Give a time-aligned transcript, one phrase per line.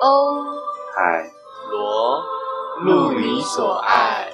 [0.00, 0.42] 欧
[0.96, 1.30] 海
[1.70, 2.22] 螺
[2.84, 4.30] 路你所爱。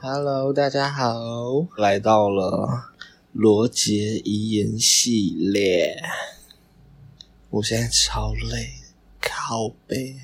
[0.00, 2.92] Hello，大家好，来到了
[3.32, 6.00] 罗杰遗言系列。
[7.50, 8.74] 我现在超累，
[9.20, 10.20] 靠背。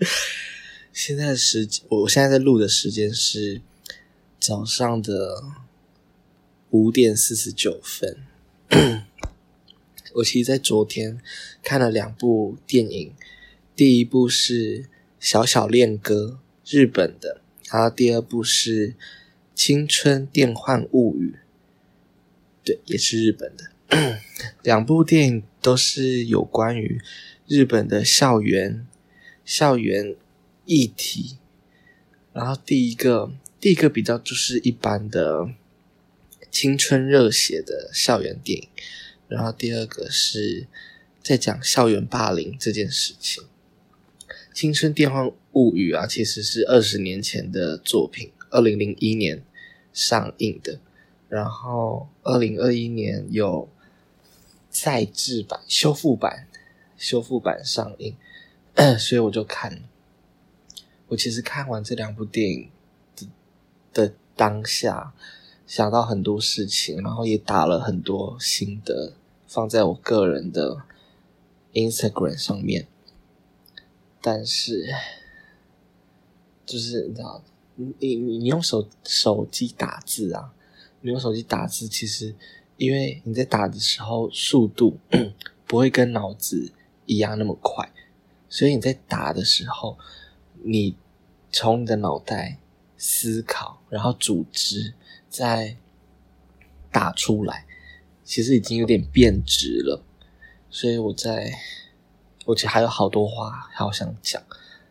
[0.92, 3.60] 现在的时间，我现在在录的时间是
[4.40, 5.42] 早上的
[6.70, 8.26] 五点四十九分。
[10.14, 11.20] 我其实，在昨天
[11.62, 13.12] 看了两部电影，
[13.74, 14.82] 第一部是
[15.18, 16.40] 《小小恋歌》，
[16.78, 18.90] 日本的，然后第二部是
[19.54, 21.34] 《青春电幻物语》，
[22.64, 24.20] 对，也是日本的。
[24.62, 27.00] 两部电影都是有关于
[27.46, 28.86] 日本的校园
[29.44, 30.16] 校园
[30.64, 31.38] 议题。
[32.32, 35.50] 然后第一个，第一个比较就是一般的
[36.54, 38.68] 青春热血的校园电影。
[39.26, 40.68] 然后第二个是
[41.20, 43.42] 在讲校园霸凌这件事情，
[44.54, 49.42] 《青春电幻物语》啊，其实是二十年前的作品，二零零一年
[49.92, 50.78] 上映的，
[51.28, 53.68] 然后二零二一年有
[54.70, 56.46] 再制版、修复版、
[56.96, 58.14] 修复版上映，
[58.96, 59.82] 所以我就看。
[61.08, 62.70] 我其实看完这两部电影
[63.16, 63.26] 的
[63.92, 65.12] 的当下，
[65.66, 69.14] 想到很多事情，然后也打了很多心得。
[69.46, 70.82] 放在我个人的
[71.74, 72.88] Instagram 上面，
[74.20, 74.84] 但是
[76.66, 77.44] 就是你知道，
[77.76, 80.52] 你你你用手手机打字啊，
[81.02, 82.34] 你用手机打字，其实
[82.78, 84.98] 因为你在打的时候速度
[85.68, 86.72] 不会跟脑子
[87.06, 87.88] 一样那么快，
[88.48, 89.96] 所以你在打的时候，
[90.64, 90.96] 你
[91.52, 92.58] 从你的脑袋
[92.96, 94.94] 思考，然后组织，
[95.34, 95.76] 再
[96.92, 97.66] 打出来。
[98.22, 100.02] 其实已经有点变质了，
[100.70, 101.52] 所以我在，
[102.46, 104.42] 我其实还有好多话好想讲，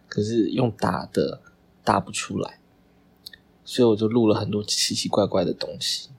[0.07, 1.41] 可是用打的
[1.83, 2.59] 打不出来，
[3.65, 6.09] 所以我就录了很多奇奇怪怪的东西。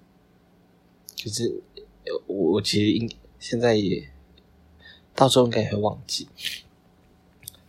[1.22, 1.62] 可是
[2.26, 3.08] 我我其实应
[3.38, 4.10] 现在也
[5.14, 6.26] 到时候应该也会忘记，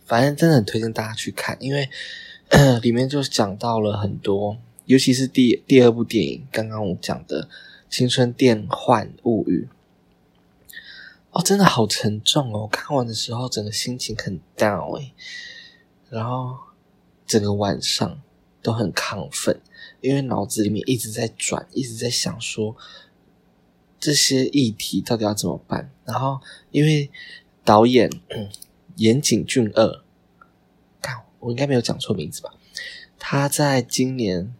[0.04, 1.88] 反正真的很推荐大家去看，因为
[2.82, 7.48] 里面就讲到了很多，尤其是第第二部电影，刚刚我讲的。
[7.88, 9.68] 青春电幻物语，
[11.30, 12.66] 哦，真的好沉重哦！
[12.66, 15.12] 看完的时候，整个心情很 down 哎，
[16.10, 16.58] 然后
[17.24, 18.20] 整个晚上
[18.60, 19.60] 都很亢奋，
[20.00, 22.76] 因为脑子里面一直在转，一直在想说
[24.00, 25.92] 这些议题到底要怎么办。
[26.04, 26.40] 然后，
[26.72, 27.08] 因为
[27.64, 28.10] 导演
[28.96, 30.02] 岩井俊二，
[31.00, 32.52] 看我应该没有讲错名字吧？
[33.16, 34.52] 他在今年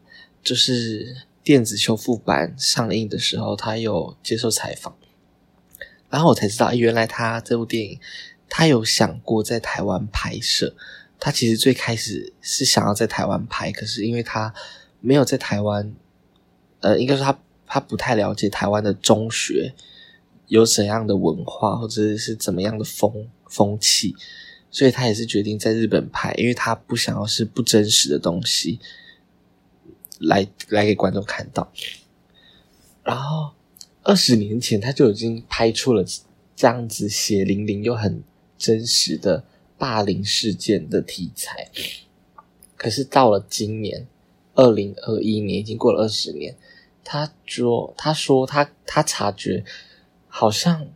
[0.46, 1.26] 就是。
[1.46, 4.96] 电子修复版上映的时候，他有接受采访，
[6.10, 8.00] 然后我才知道，原来他这部电影
[8.48, 10.74] 他有想过在台湾拍摄。
[11.20, 14.52] 他其实最开始是想要在台湾拍，可是因为他
[15.00, 15.94] 没有在台湾，
[16.80, 19.72] 呃，应该说他他不太了解台湾的中学
[20.48, 24.16] 有怎样的文化或者是怎么样的风风气，
[24.72, 28.80] 所以他也是决定在日本拍，因为他不想要是不真实的东西。
[30.18, 31.70] 来来给观众看到，
[33.04, 33.52] 然后
[34.02, 36.02] 二十年前他就已经拍出了
[36.54, 38.22] 这样子血淋淋又很
[38.56, 39.44] 真实的
[39.76, 41.68] 霸凌事件的题材，
[42.76, 44.06] 可是到了今年
[44.54, 46.56] 二零二一年，已经过了二十年，
[47.04, 49.64] 他说他说他他察觉
[50.28, 50.88] 好像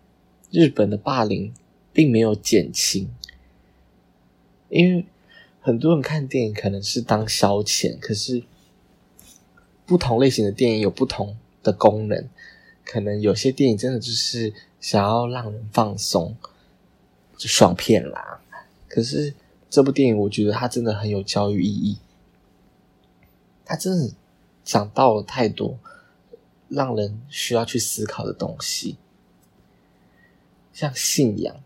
[0.51, 1.53] 日本的霸凌
[1.93, 3.11] 并没有减轻，
[4.71, 5.05] 因为
[5.61, 8.43] 很多人看电影可能是当消遣，可是。
[9.91, 12.29] 不同类型的电影有不同的功能，
[12.85, 16.37] 可能有些电影真的就是想要让人放松，
[17.37, 18.41] 就爽片啦。
[18.87, 19.35] 可是
[19.69, 21.99] 这部电影，我觉得它真的很有教育意义，
[23.65, 24.15] 它真的
[24.63, 25.77] 讲到了太多
[26.69, 28.97] 让人需要去思考的东西，
[30.73, 31.57] 像信仰。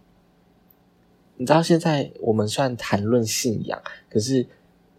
[1.37, 4.47] 你知道，现在我们虽然谈论信仰，可是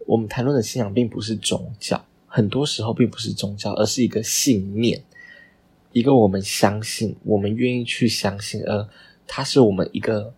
[0.06, 2.04] 我们谈论的信仰并不是宗教。
[2.36, 5.02] 很多时候并不是宗教，而是一个信念，
[5.92, 8.86] 一个我们相信、我们愿意去相信，而
[9.26, 10.34] 它是我们一个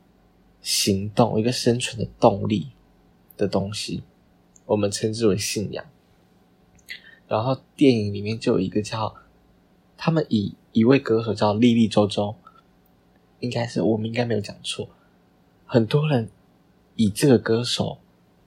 [0.62, 2.68] 行动、一个生存的动力
[3.36, 4.04] 的东西，
[4.64, 5.84] 我们称之为信仰。
[7.26, 9.16] 然后电影里面就有一个叫
[9.96, 12.36] 他们以一位歌手叫莉莉周周，
[13.40, 14.88] 应该是我们应该没有讲错，
[15.66, 16.28] 很多人
[16.94, 17.98] 以这个歌手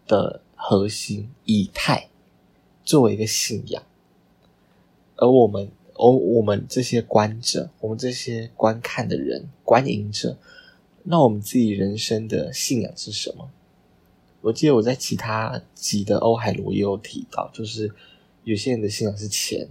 [0.08, 2.11] 的核心以太。
[2.84, 3.84] 作为一个信仰，
[5.16, 10.38] 而我们哦，我们这些观者，我们这些观看的人、观影者，
[11.04, 13.52] 那我们自己人生的信仰是什么？
[14.42, 17.94] 我记得我在其他集的欧海罗也有提到，就是
[18.44, 19.70] 有些人的信仰是钱，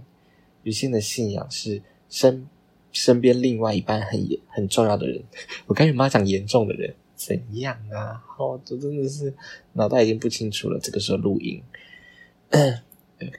[0.63, 2.47] 有些人的信仰是身
[2.93, 5.21] 身边另外一半很很重要的人。
[5.65, 8.23] 我跟你妈讲严重的人怎样啊？
[8.37, 9.33] 哦，这真的是
[9.73, 10.79] 脑袋已经不清楚了。
[10.79, 11.61] 这个时候录音，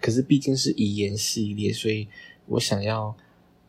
[0.00, 2.08] 可是毕竟是遗言系列，所以
[2.46, 3.16] 我想要，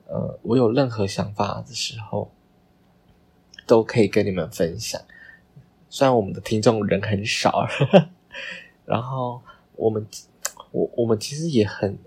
[0.08, 2.32] 呃，我有任何想法的时候，
[3.66, 5.02] 都可以跟你们分享。
[5.90, 7.68] 虽然我们的听众人很少，
[8.86, 9.42] 然后
[9.76, 10.06] 我们
[10.72, 11.98] 我我们其实也很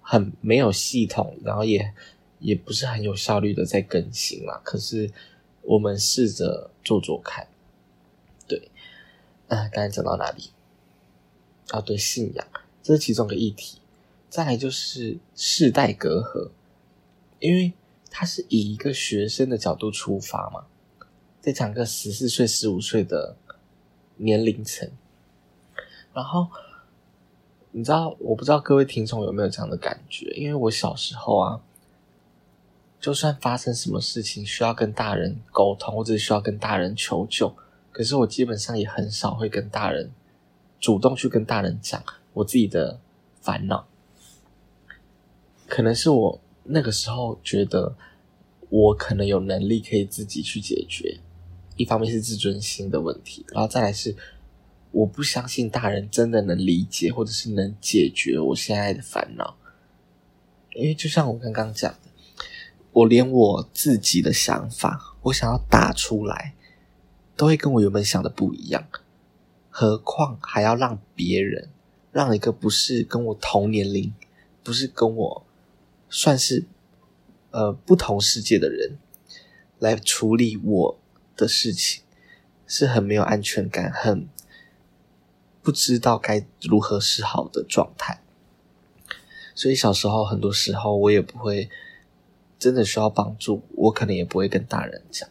[0.00, 1.94] 很没有系统，然后也
[2.40, 4.60] 也不是很有效率的在更新啦。
[4.64, 5.10] 可是
[5.62, 7.46] 我们试着做做看，
[8.46, 8.70] 对，
[9.48, 10.50] 啊，刚才讲到哪里？
[11.70, 12.46] 啊，对，信仰，
[12.82, 13.78] 这是其中的议题。
[14.28, 16.50] 再来就是世代隔阂，
[17.38, 17.72] 因为
[18.10, 20.64] 他是以一个学生的角度出发嘛。
[21.40, 23.36] 再讲个十四岁、十五岁的
[24.16, 24.90] 年龄层，
[26.12, 26.48] 然后
[27.70, 30.30] 你知道，我不知道各位听众有没有这样的感觉？
[30.30, 31.60] 因为我小时候啊，
[32.98, 37.54] 就算发生什么事情需要跟大人沟通，或者需要跟大人求救，
[37.92, 40.10] 可是我基本上也很少会跟大人
[40.84, 42.04] 主动去跟大人讲
[42.34, 43.00] 我自己的
[43.40, 43.88] 烦恼。
[45.66, 47.96] 可能是我那个时候觉得
[48.68, 51.20] 我可能有能力可以自己去解决。
[51.78, 54.14] 一方面是自尊心的问题，然后再来是
[54.90, 59.56] 我不相信大人真的能理解或者是能解决我现在的烦恼，
[60.74, 62.10] 因为就像我刚刚讲的，
[62.92, 66.52] 我连我自己的想法，我想要打出来，
[67.34, 68.86] 都会跟我原本想的不一样，
[69.76, 71.68] 何况还要让别人，
[72.12, 74.14] 让一个不是跟我同年龄，
[74.62, 75.46] 不是跟我
[76.08, 76.64] 算是
[77.50, 78.98] 呃不同世界的人
[79.78, 80.98] 来处理我。
[81.36, 82.04] 的事情
[82.64, 84.28] 是很没有安全感，很
[85.64, 88.22] 不知道该如何是好的状态。
[89.52, 91.68] 所以小时候很多时候我也不会
[92.56, 95.28] 真的需要帮助，我可能也不会跟大人讲。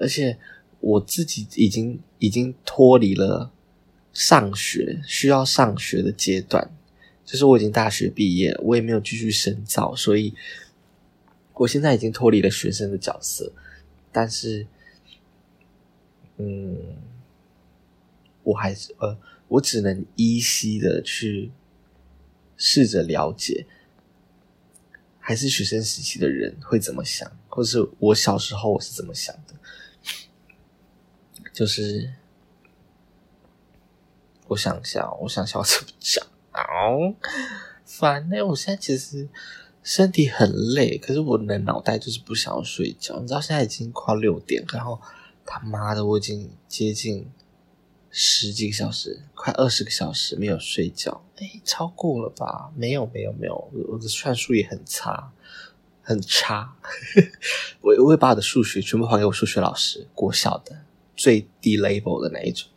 [0.00, 0.38] 而且
[0.80, 3.52] 我自己已经已经脱离了
[4.12, 6.70] 上学需要上学的阶段，
[7.24, 10.34] 就是我已经大学毕业，我也没有继续深造，所以
[11.54, 13.52] 我现在已经脱离了学生的角色。
[14.10, 14.66] 但是，
[16.38, 16.96] 嗯，
[18.42, 19.16] 我还是呃，
[19.46, 21.52] 我只能依稀的去
[22.56, 23.66] 试着了解，
[25.20, 29.32] 还是学生时期的人会怎么想，或是我小时候我是怎么想。
[31.60, 32.10] 就是
[34.48, 36.64] 我想一下，我想想我怎么讲啊？
[37.84, 38.40] 烦呢！
[38.46, 39.28] 我现在其实。
[39.82, 43.18] 身体很累，可是我的脑袋就是不想要睡觉。
[43.20, 45.00] 你知道现在已经快六点，然后
[45.44, 47.30] 他妈的我已经接近
[48.10, 51.22] 十几个小时，快二十个小时没有睡觉。
[51.36, 52.70] 哎，超过了吧？
[52.74, 55.32] 没有，没有，没有，我的算术也很差，
[56.02, 56.76] 很差。
[57.80, 60.84] 我我会把我的数学全部还给我数学老师，国小的
[61.20, 62.68] 最低 level 的那一种。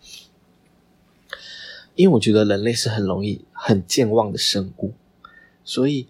[1.95, 4.93] 因为我觉得人类是很容易很健忘的生物，
[5.63, 6.07] 所以。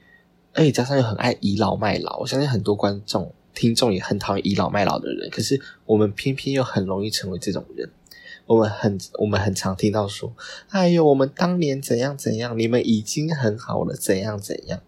[0.55, 5.27] 而且加上又很爱倚老卖老，我相信很多观众、听众也很讨厌倚老卖老的人。
[5.31, 7.89] 可是我们偏偏又很容易成为这种人。
[8.45, 10.31] 我们很、我们很常听到说
[10.69, 14.81] ：“哎呦，我们当年怎样怎样，你们已经很好了，怎样怎样。”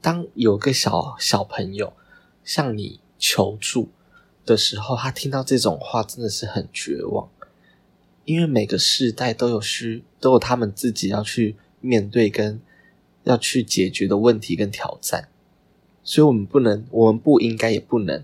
[0.00, 1.92] 当有个小小朋友
[2.44, 3.88] 向你求助
[4.46, 7.28] 的时候，他听到这种话真的是很绝望，
[8.24, 12.58] 因为每个世代都有需都有他们自己要去面对跟。
[13.28, 15.28] 要去解决的问题跟挑战，
[16.04, 18.22] 所以我们不能，我们不应该，也不能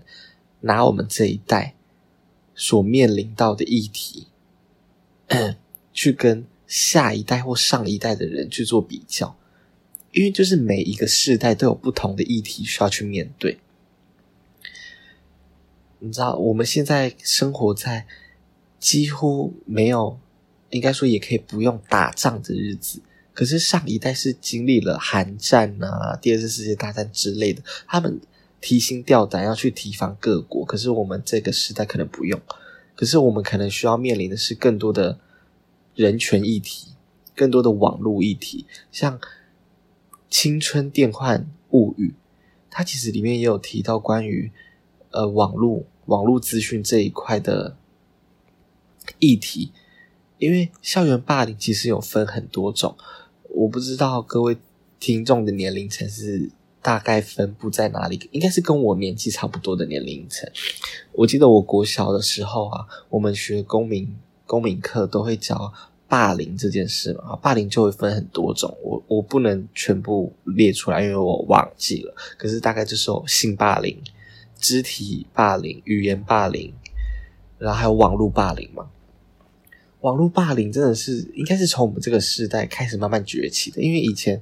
[0.61, 1.75] 拿我们这一代
[2.55, 4.27] 所面临到的议题，
[5.91, 9.37] 去跟下一代或上一代的人去做比较，
[10.13, 13.59] 因为就是每一个世代都有不同的议题需要去面对。
[15.99, 18.05] 你知道，我们现在生活在
[18.79, 20.19] 几乎没有，
[20.71, 23.01] 应该说也可以不用打仗的日子。
[23.33, 28.19] 可是上一代是经历了寒战啊、第二次世界大战之类的，他们
[28.61, 30.63] 提心吊胆要去提防各国。
[30.65, 32.39] 可是我们这个时代可能不用，
[32.95, 35.19] 可是我们可能需要面临的是更多的
[35.95, 36.89] 人权议题，
[37.35, 39.17] 更多的网络议题，像
[40.29, 42.09] 《青春电幻物语》，
[42.69, 44.51] 它其实里面也有提到关于
[45.13, 47.77] 呃网络网络资讯这一块的
[49.19, 49.71] 议题，
[50.37, 52.95] 因为校园霸凌其实有分很多种。
[53.49, 54.57] 我不知道各位
[54.99, 56.49] 听众的年龄层是
[56.81, 60.49] 大概分布在哪里，应该是跟我年纪差不多的年龄层。
[61.13, 64.15] 我记得我国小的时候啊，我们学公民
[64.45, 65.71] 公民课都会教
[66.07, 72.15] 霸凌这件事嘛，霸凌就会分很多种，我我不能全部列出来，因为我忘记了。
[72.37, 73.97] 可是大概就是有性霸凌、
[74.63, 76.73] 肢体霸凌、语言霸凌，
[77.57, 78.89] 然后还有网络霸凌嘛。
[79.99, 84.41] 网络霸凌真的是应该是从我们这个时代开始慢慢崛起的，因为以前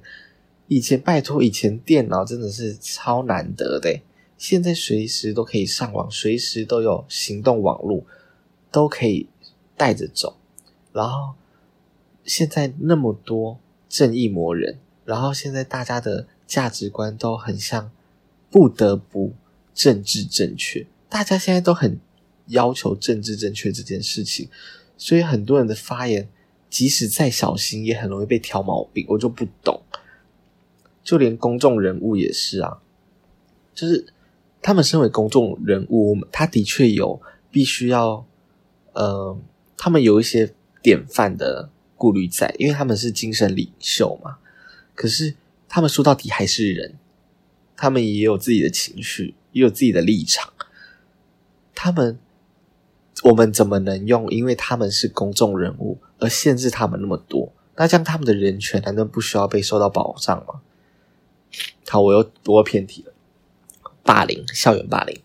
[0.67, 3.99] 以前拜托以前电脑真的是超难得的，
[4.37, 8.05] 现在随时都可以上网，随时都有行动网络
[8.71, 9.27] 都可以
[9.75, 10.37] 带着走。
[10.93, 11.33] 然后
[12.23, 13.57] 现在那么多
[13.89, 17.89] 正义魔人，然后现在大家的价值观都很像
[18.51, 19.33] 不得不
[19.73, 21.99] 政治正确，大家现在都很
[22.47, 24.49] 要求政治正确这件事情。
[24.97, 26.29] 所以很多人的发言，
[26.69, 29.05] 即使再小心，也很容易被挑毛病。
[29.09, 29.81] 我就不懂，
[31.03, 32.77] 就连公众人物也是啊，
[33.73, 34.05] 就是
[34.61, 38.25] 他们身为公众人物，他的确有必须要，
[38.93, 39.35] 呃，
[39.75, 44.37] 他们有一些典范的顾虑在，因为他们是精神领袖嘛。
[44.93, 45.33] 可是
[45.67, 46.93] 他们说到底还是人，
[47.81, 50.53] 他们也有自己的情绪，也有自己的立场，
[51.73, 52.19] 他们。
[53.23, 57.53] 我们怎么能用因为他们是公众人物而限制他们那么多？
[57.75, 60.61] 那这样他们的人权难道不需要被受到保障吗？
[61.87, 63.13] 好，我又我又偏题了。
[64.01, 65.21] 霸凌，校园霸凌，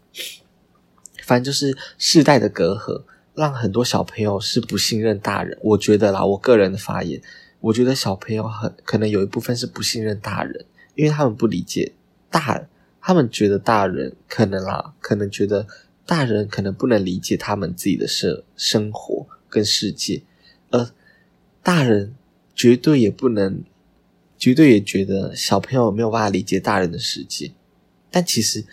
[1.22, 5.56] 反正就是世代的隔阂，让很多小朋友是不信任大人。
[5.62, 7.22] 我觉得啦，我个人的发言，
[7.60, 11.94] 我觉得小朋友很可能有一部分是不信任大人，因为他们不理解
[12.30, 12.66] 大，
[13.00, 15.66] 他们觉得大人可能啦，可能觉得。
[16.08, 20.22] 大人可能不能理解他们自己的生生活跟世界，
[20.70, 20.88] 而
[21.64, 22.14] 大人
[22.54, 23.64] 绝对也不能，
[24.38, 27.50] 绝对也觉得小朋友没有办法理解大人的世界。
[28.08, 28.64] 但其实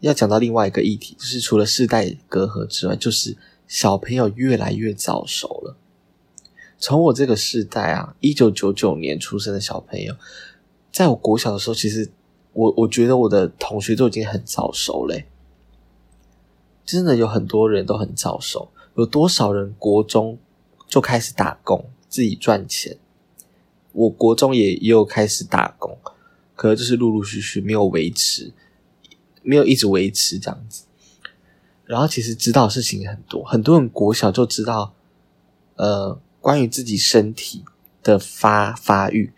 [0.00, 3.36] 要讲到另外一个议题，就是除了世代隔阂之外，就是
[3.68, 5.76] 小朋友越来越早熟了。
[6.78, 10.16] 从我这个世代啊，一九九九年出生的小朋友，
[10.90, 12.10] 在我国小的时候，其实
[12.54, 15.26] 我我觉得我的同学都已经很早熟嘞。
[16.84, 20.38] 真的有很多人都很早熟，有多少人国中
[20.86, 22.98] 就开始打工自己赚钱？
[23.92, 25.96] 我国中也也有开始打工，
[26.54, 28.52] 可能就是陆陆续续没有维持，
[29.42, 30.84] 没有一直维持这样子。
[31.84, 34.94] 然后其实知道事情很多，很多人国小就知道，
[35.76, 37.64] 呃，关于自己身体
[38.02, 39.32] 的发发育，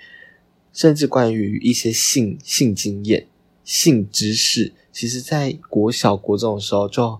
[0.76, 3.26] 甚至关于一些性性经验、
[3.64, 7.18] 性知识，其实在国小国中的时候就。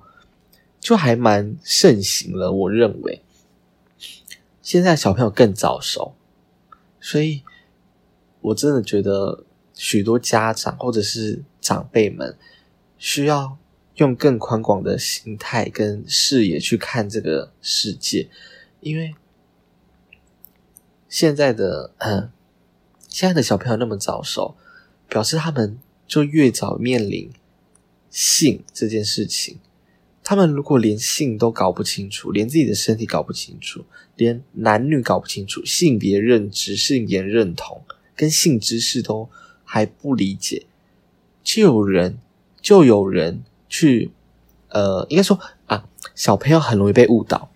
[0.78, 3.20] 就还蛮盛行了，我认为
[4.62, 6.14] 现在小朋友更早熟，
[7.00, 7.42] 所以
[8.40, 9.44] 我真的觉得
[9.74, 12.38] 许多家长或者是长辈们
[12.98, 13.58] 需要
[13.96, 18.28] 用更宽广的心态跟视野去看这个世界，
[18.78, 19.12] 因为
[21.08, 22.30] 现在的嗯，
[23.16, 24.58] 现在的小朋友那么早熟，
[25.08, 27.32] 表示他们就越早面临
[28.10, 29.58] 性这件事情。
[30.22, 37.80] 他们如果连性都搞不清楚，连自己的身体搞不清楚，连男女搞不清楚，性别认知、性别认同
[38.14, 39.30] 跟性知识都
[39.64, 40.66] 还不理解，
[41.42, 42.18] 就有人
[42.60, 44.10] 就有人去，
[44.68, 47.50] 呃，应该说啊，小朋友很容易被误导，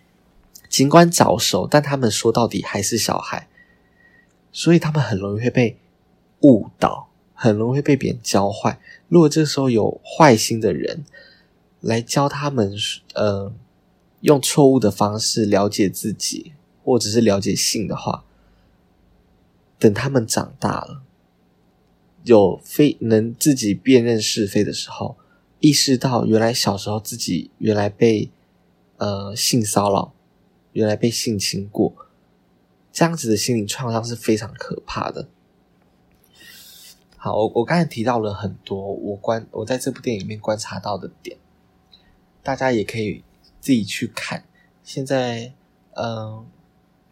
[0.71, 3.50] 尽管早熟，但他们说到底还是小孩，
[4.53, 5.79] 所以他们很容易会被
[6.41, 8.81] 误导，很容易会被别人教坏。
[9.09, 11.05] 如果这时候有坏心的人。
[11.83, 12.75] 来教他们，
[13.15, 13.51] 呃，
[14.21, 16.53] 用错误的方式了解自己，
[16.85, 18.23] 或者是了解性的话，
[19.79, 21.01] 等他们长大了，
[22.25, 25.17] 有非能自己辨认是非的时候，
[25.61, 28.31] 意识到原来小时候自己原来被
[28.99, 30.13] 呃性骚扰，
[30.75, 31.95] 原来被性侵过，
[32.93, 35.29] 这样子的心理创伤是非常可怕的。
[37.17, 41.37] 好，我我刚才提到了很多我观我在这部电影里面观察到的点。
[42.43, 43.23] 大家也可以
[43.61, 44.45] 自己去看。
[44.83, 45.53] 现在，
[45.93, 46.47] 嗯，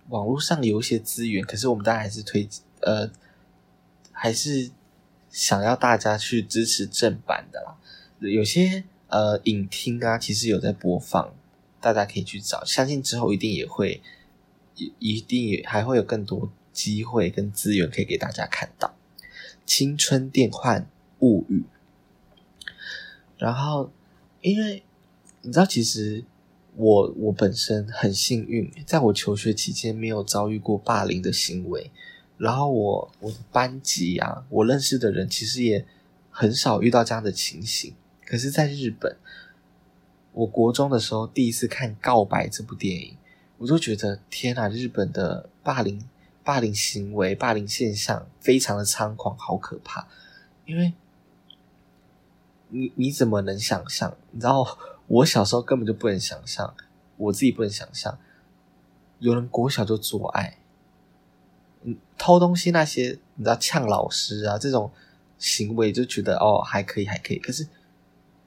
[0.09, 2.49] 网络上有一些资源，可是我们当然还是推，
[2.81, 3.11] 呃，
[4.11, 4.71] 还是
[5.31, 7.77] 想要大家去支持正版的啦。
[8.21, 11.35] 有些呃影厅啊，其实有在播放，
[11.79, 12.65] 大家可以去找。
[12.65, 14.03] 相信之后一定也会，
[14.99, 18.95] 一定也还会有更多机会跟资源可以给大家看到。
[19.65, 20.89] 青春电幻
[21.21, 21.65] 物语，
[23.37, 23.91] 然后
[24.41, 24.83] 因为。
[25.41, 26.25] 你知道，其实
[26.75, 31.93] 我我本身很幸运，在我求学期间没有遭遇过霸凌的行为。
[32.37, 35.87] 然后我我的班级啊，我认识的人其实也
[36.29, 37.95] 很少遇到这样的情形。
[38.27, 39.17] 可是，在日本，
[40.33, 43.17] 我国中的时候第一次看《告白》这部电影，
[43.59, 46.09] 我就觉得天啊，日本的霸凌、
[46.43, 50.07] 霸凌行为、霸凌现象非常的猖狂，好可怕。
[50.65, 50.93] 因为，
[52.69, 54.17] 你你怎么能想象？
[54.31, 56.75] 你知道，我小时候根本就不能想象，
[57.17, 58.19] 我自己不能想象，
[59.19, 60.59] 有人国小就做爱。
[62.17, 64.91] 偷东西那些，你知道呛老师啊这种
[65.39, 67.39] 行为，就觉得哦还可以还可以。
[67.39, 67.67] 可是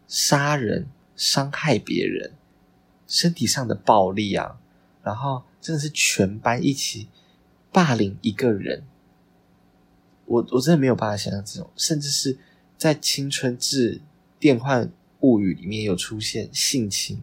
[0.08, 2.34] 杀人、伤害别人、
[3.08, 4.60] 身体上的暴力啊，
[5.04, 7.08] 然后真的是全班一起
[7.72, 8.84] 霸凌一个人，
[10.26, 12.38] 我我真的没有办法想象这种，甚至是
[12.78, 14.02] 在《青春志
[14.40, 17.22] 电幻物语》里面有出现性侵、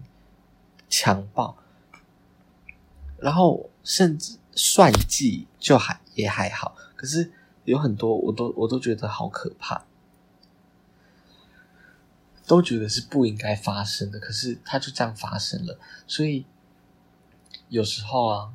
[0.88, 1.56] 强暴，
[3.18, 4.38] 然后甚至。
[4.60, 7.30] 算计就还也还好，可是
[7.62, 9.84] 有很多我都我都觉得好可怕，
[12.44, 15.78] 都觉得是不应该发生的，可是它就这样发生了。
[16.08, 16.44] 所以
[17.68, 18.52] 有时候啊，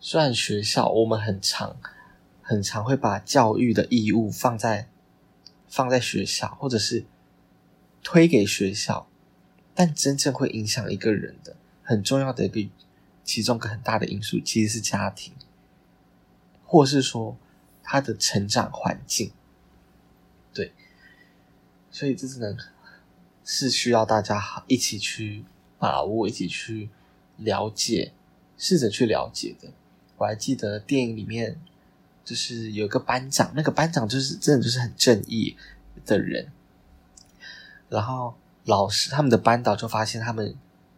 [0.00, 1.76] 虽然学校我们很常
[2.42, 4.88] 很常会把教育的义务放在
[5.68, 7.04] 放在学校，或者是
[8.02, 9.08] 推给学校，
[9.74, 12.70] 但真正会影响一个人的很重要的一个。
[13.24, 15.32] 其中个很大的因素其实是家庭，
[16.66, 17.36] 或是说
[17.80, 19.30] 他的成长环境，
[20.52, 20.72] 对，
[21.88, 22.58] 所以这只能
[23.44, 25.44] 是需要大家一起去
[25.78, 26.90] 把握，一起去
[27.36, 28.12] 了解，
[28.62, 29.68] 试着去了解的。
[30.18, 31.58] 我还记得电影里面
[32.24, 35.56] 就是有个班长，那个班长就是真的就是很正义
[36.06, 36.52] 的人，
[37.88, 40.54] 然后老师他们的班导就发现他们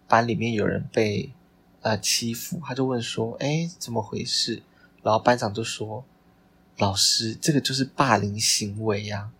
[0.06, 1.32] 班里面有人被。
[1.80, 4.62] 呃，欺负他就问说：“哎，怎么回事？”
[5.04, 6.02] 然后班长就说
[6.80, 9.30] ：“老师，这个就是霸凌行为呀。”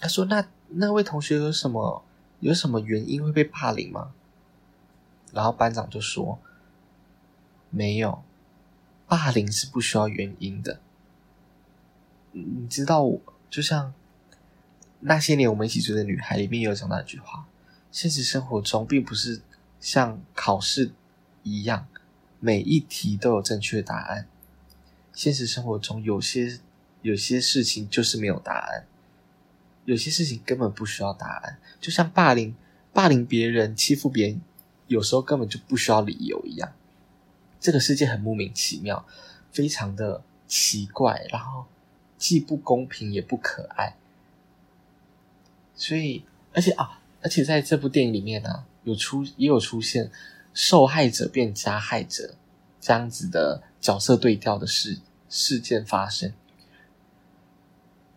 [0.00, 2.02] 他说：“那那位同学有什么
[2.40, 4.10] 有什么原因会被霸凌吗？”
[5.32, 6.36] 然后班长就说
[7.76, 8.22] ：“没有，
[9.06, 10.80] 霸凌是不需要原因的。
[12.32, 13.06] 你知道，
[13.50, 13.92] 就像
[15.00, 17.46] 那些年我们一起追的女孩里面有讲到一句话：
[17.92, 19.42] 现实生活中并不是
[19.78, 20.92] 像考试。”
[21.48, 21.86] 一样，
[22.40, 24.26] 每一题都有正确答案。
[25.12, 26.58] 现实生活中，有些
[27.02, 28.84] 有些事情就是没有答案，
[29.84, 31.58] 有些事情根本不需要答案。
[31.80, 32.56] 就像霸凌、
[32.92, 34.40] 霸凌别人、欺负别人，
[34.88, 36.72] 有时候根本就不需要理由一样。
[37.66, 39.04] 这个世界很莫名其妙，
[39.50, 41.64] 非常的奇怪，然后
[42.16, 43.96] 既不公平也不可爱。
[45.74, 46.22] 所以，
[46.54, 50.12] 而且啊，而且在这部电影里面呢，有出也有出现。
[50.58, 52.34] 受害者变加害者，
[52.80, 54.98] 这样子的角色对调的事
[55.28, 56.32] 事件发生，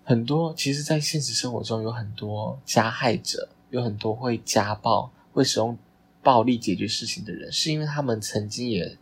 [0.06, 5.78] 很多其实，在现实生活中有很多加害者，有很多会家暴、会使用
[6.24, 8.98] 暴力解决事情的人，是因为他们曾经也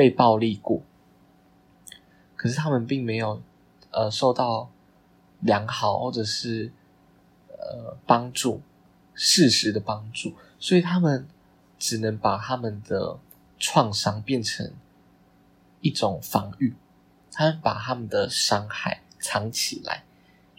[0.00, 0.80] 被暴力过，
[2.34, 3.42] 可是他们并没有
[3.90, 4.70] 呃受到
[5.40, 6.72] 良好或者是
[7.48, 8.62] 呃帮助，
[9.14, 11.28] 事实的帮助，所以他们。
[11.82, 13.18] 只能把他们的
[13.58, 14.70] 创伤变成
[15.80, 16.74] 一种防御，
[17.32, 20.04] 他们把他们的伤害藏起来，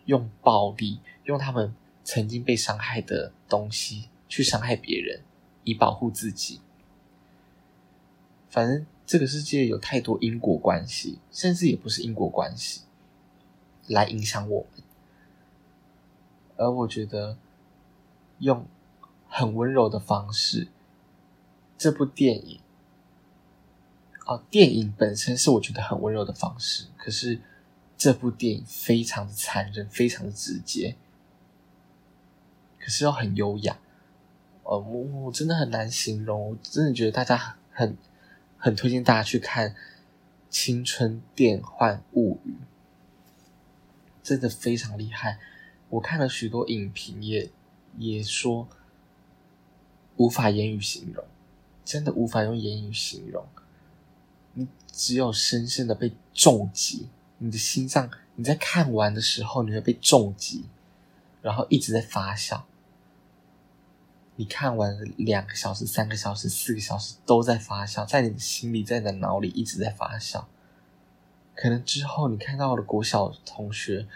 [0.05, 5.21] 用暴力，用他们曾经被伤害的东西去伤害别人，
[5.63, 6.59] 以保护自己。
[8.49, 12.83] 反正这个世界有太多因果关系，甚至也不是因果关系，
[13.87, 14.81] 来影响我们。
[16.55, 17.37] 而我觉得，
[18.39, 18.65] 用
[19.27, 20.69] 很温柔的方式。
[21.77, 22.61] 这部电影，
[24.27, 27.41] 哦，电影本身是我觉得很温柔的方式，可是
[27.97, 30.95] 这部电影非常的残忍，非常的直接，
[32.79, 33.77] 可是又很优雅，
[34.63, 37.97] 呃，我我真的很难形容，我真的觉得大家很
[38.61, 39.69] 很推荐大家去看
[40.51, 42.51] 《青春电幻物语》，
[44.21, 45.39] 真的非常厉害。
[45.89, 47.49] 我看了许多影评，也
[47.97, 48.69] 也说
[50.15, 51.25] 无法言语形容。
[51.83, 53.43] 真的无法用言语形容，
[54.53, 60.65] 你只有深深的被重击，你的心脏，你在看完的时候你会被重击，
[61.41, 62.61] 然后一直在发酵。
[64.35, 70.45] 你看完两个小时、三个小时、四个小时都在发酵，在你的心里，在你的脑里一直在发酵。
[71.55, 74.07] 可能之后你看到了国小同学，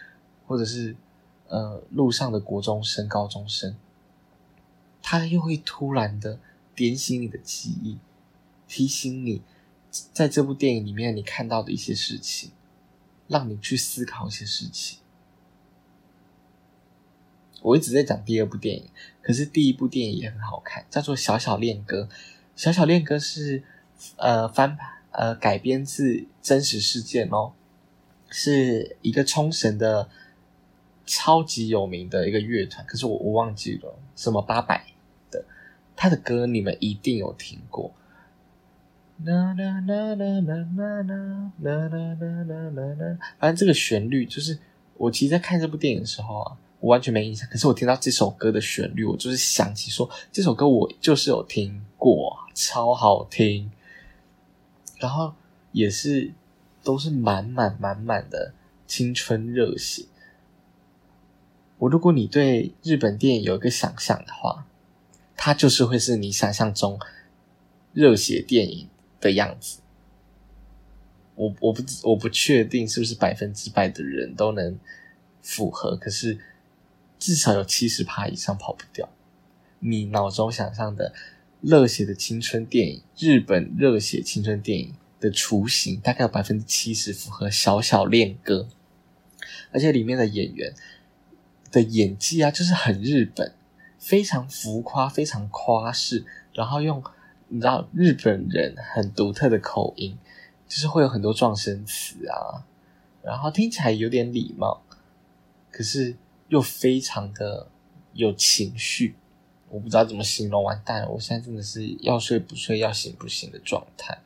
[0.48, 0.96] 或者是
[1.48, 3.76] 呃路上的国中生、高中生，
[5.02, 6.40] 他又会突然的。
[6.76, 8.00] 点醒你的记忆，
[8.68, 9.42] 提醒你，
[10.12, 12.52] 在这部电影里面你看到的一些事情，
[13.30, 15.00] 让你去思考一些事情。
[17.66, 18.88] 我一直在讲第二部电影，
[19.24, 22.02] 可是第一部电影也很好看，叫做《小小恋歌》。
[22.56, 23.64] 《小小恋歌》是
[24.18, 24.78] 呃翻
[25.10, 27.54] 呃改编自真实事件哦，
[28.30, 30.08] 是一个冲绳的
[31.08, 34.86] 超级有名的一个乐团，可是我我忘记了什么八百
[35.32, 35.44] 的，
[35.96, 37.92] 他的歌你们一定有听过。
[39.24, 41.02] 啦啦啦啦啦啦啦
[41.64, 44.60] 啦啦啦啦，反正这个旋律就是
[44.98, 46.58] 我其实，在看这部电影的时候啊。
[46.86, 53.72] 我完全没印象，可是我听到这首歌的旋律，我就是想起说这首歌我就是有听过，超好听，
[55.00, 55.34] 然后
[55.72, 56.32] 也是
[56.84, 58.54] 都是满满满满的
[58.86, 60.06] 青春热血。
[61.80, 64.68] 我如果你对日本电影有一个想象的话，
[65.36, 67.00] 它就是会是你想象中
[67.94, 68.88] 热血电影
[69.20, 69.80] 的样子。
[71.34, 74.78] 我我不我不确定是不是百分之百的人都能
[75.42, 76.38] 符合，可是。
[77.26, 79.10] 至少有七十趴以上跑不掉。
[79.80, 81.12] 你脑中想象的
[81.60, 88.68] 热血的青春电影，日本热血青春电影的雏形，大概有百分之七十符合《小小恋歌》，
[89.72, 90.76] 而且里面的演员
[91.72, 93.56] 的演技啊，就是很日本，
[93.98, 97.04] 非常浮夸，非常夸饰，然后用
[97.48, 100.16] 你知道日本人很独特的口音，
[100.68, 102.62] 就是会有很多撞声词啊，
[103.24, 104.84] 然后听起来有点礼貌，
[105.72, 106.16] 可是。
[106.48, 107.68] 又非常的
[108.14, 109.16] 有情绪，
[109.70, 111.10] 我不知道怎么形容，完蛋了！
[111.10, 114.20] 我现在真的是要睡不睡，要醒不醒的状态，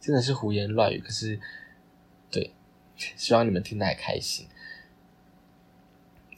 [0.00, 0.98] 真的是胡言乱语。
[0.98, 1.40] 可是，
[2.30, 2.52] 对，
[3.16, 4.46] 希望你们听得还开心。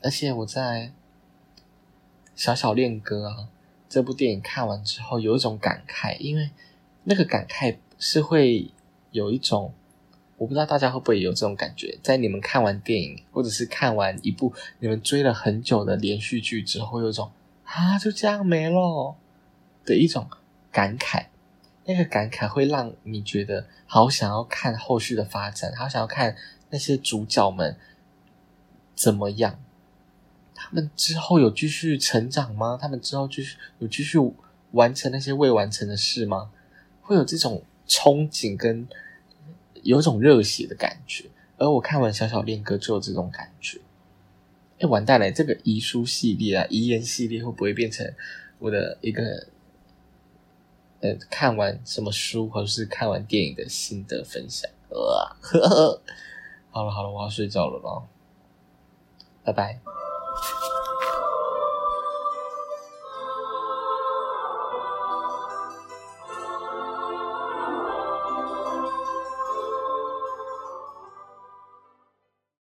[0.02, 0.92] 而且我在
[2.34, 3.48] 《小小恋歌》啊
[3.88, 6.50] 这部电影看完之后，有一种感慨，因为
[7.04, 8.72] 那个感慨是会
[9.10, 9.74] 有一种。
[10.38, 17.32] 我不知道大家会不会有这种感觉，在你们看完电影，或者是看完一部你们追了很久的连续剧之后，有一种
[17.64, 19.16] 啊就这样没了
[19.84, 20.30] 的一种
[20.70, 21.26] 感慨。
[21.84, 26.36] 那个感慨会让你觉得好想要看后续的发展，好想要看
[26.70, 27.76] 那些主角们
[28.94, 29.58] 怎么样，
[30.54, 32.78] 他们之后有继续成长吗？
[32.80, 34.18] 他们之后继续有继续
[34.70, 36.52] 完成那些未完成的事吗？
[37.02, 38.86] 会有这种憧憬跟。
[39.82, 41.24] 有种热血的感觉，
[41.56, 43.80] 而我看完《小小恋歌》就有这种感觉。
[44.80, 45.30] 哎，完蛋了！
[45.32, 48.14] 这个遗书系列啊，遗言系列会不会变成
[48.60, 49.48] 我的一个
[51.00, 54.70] 呃看完什么书或者是看完电影的心得分享？
[54.90, 56.00] 呃，
[56.70, 58.06] 好了好了，我要睡觉了咯，
[59.42, 59.80] 拜拜。